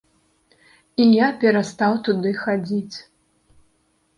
І 1.03 1.07
я 1.17 1.27
перастаў 1.43 1.93
туды 2.07 2.33
хадзіць. 2.41 2.97